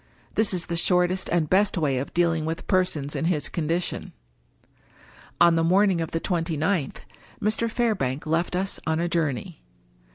[0.33, 4.13] This is the shortest and best way of deal ing with persons in his condition.
[5.39, 7.01] On the morning of the twenty ninth,
[7.39, 7.69] Mr.
[7.69, 9.61] Fairbank left us on a journey.